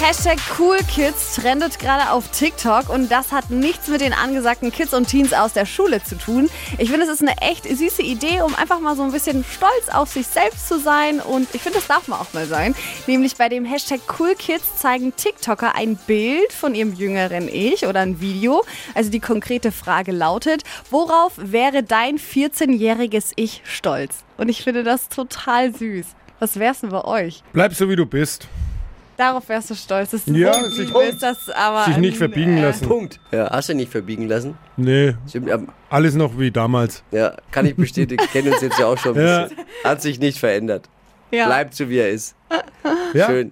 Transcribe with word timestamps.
Hashtag 0.00 0.38
CoolKids 0.56 1.34
trendet 1.34 1.80
gerade 1.80 2.12
auf 2.12 2.30
TikTok 2.30 2.88
und 2.88 3.10
das 3.10 3.32
hat 3.32 3.50
nichts 3.50 3.88
mit 3.88 4.00
den 4.00 4.12
angesagten 4.12 4.70
Kids 4.70 4.94
und 4.94 5.08
Teens 5.08 5.32
aus 5.32 5.54
der 5.54 5.66
Schule 5.66 6.00
zu 6.00 6.16
tun. 6.16 6.48
Ich 6.78 6.88
finde, 6.88 7.04
es 7.04 7.10
ist 7.10 7.20
eine 7.20 7.36
echt 7.38 7.64
süße 7.64 8.02
Idee, 8.02 8.42
um 8.42 8.54
einfach 8.54 8.78
mal 8.78 8.94
so 8.94 9.02
ein 9.02 9.10
bisschen 9.10 9.44
stolz 9.44 9.88
auf 9.92 10.08
sich 10.10 10.28
selbst 10.28 10.68
zu 10.68 10.78
sein 10.78 11.18
und 11.18 11.52
ich 11.52 11.62
finde, 11.62 11.78
das 11.78 11.88
darf 11.88 12.06
man 12.06 12.20
auch 12.20 12.32
mal 12.32 12.46
sein. 12.46 12.76
Nämlich 13.08 13.36
bei 13.36 13.48
dem 13.48 13.64
Hashtag 13.64 14.06
CoolKids 14.06 14.76
zeigen 14.76 15.16
TikToker 15.16 15.74
ein 15.74 15.96
Bild 16.06 16.52
von 16.52 16.76
ihrem 16.76 16.94
jüngeren 16.94 17.48
Ich 17.48 17.84
oder 17.84 18.00
ein 18.00 18.20
Video. 18.20 18.64
Also 18.94 19.10
die 19.10 19.20
konkrete 19.20 19.72
Frage 19.72 20.12
lautet, 20.12 20.62
worauf 20.90 21.32
wäre 21.36 21.82
dein 21.82 22.18
14-jähriges 22.18 23.32
Ich 23.34 23.62
stolz? 23.64 24.22
Und 24.36 24.48
ich 24.48 24.62
finde 24.62 24.84
das 24.84 25.08
total 25.08 25.74
süß. 25.74 26.06
Was 26.38 26.56
wär's 26.60 26.82
denn 26.82 26.90
bei 26.90 27.04
euch? 27.04 27.42
Bleib 27.52 27.74
so 27.74 27.88
wie 27.88 27.96
du 27.96 28.06
bist. 28.06 28.46
Darauf 29.18 29.48
wärst 29.48 29.68
du 29.68 29.74
stolz, 29.74 30.12
dass 30.12 30.24
du 30.24 30.32
Ja, 30.32 30.54
so 30.54 30.70
sich- 30.70 30.92
bist, 30.92 31.22
das 31.22 31.50
aber 31.50 31.84
Sich 31.86 31.96
nicht 31.98 32.16
verbiegen 32.16 32.56
äh, 32.56 32.62
lassen. 32.62 32.86
Punkt. 32.86 33.18
Ja, 33.32 33.50
hast 33.50 33.68
du 33.68 33.74
nicht 33.74 33.90
verbiegen 33.90 34.28
lassen? 34.28 34.56
Nee, 34.76 35.14
Stimmt, 35.28 35.48
ja, 35.48 35.58
alles 35.90 36.14
noch 36.14 36.38
wie 36.38 36.50
damals. 36.52 37.02
ja, 37.10 37.34
kann 37.50 37.66
ich 37.66 37.74
bestätigen. 37.74 38.24
Kennen 38.32 38.52
uns 38.52 38.62
jetzt 38.62 38.78
ja 38.78 38.86
auch 38.86 38.96
schon 38.96 39.18
ein 39.18 39.26
Ja. 39.26 39.42
bisschen. 39.48 39.64
Hat 39.84 40.00
sich 40.02 40.20
nicht 40.20 40.38
verändert. 40.38 40.88
Ja. 41.32 41.46
Bleibt 41.46 41.74
so 41.74 41.88
wie 41.90 41.98
er 41.98 42.10
ist. 42.10 42.34
Ja? 43.12 43.26
Schön. 43.26 43.46